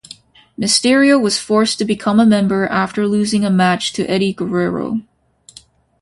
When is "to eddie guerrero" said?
3.93-4.99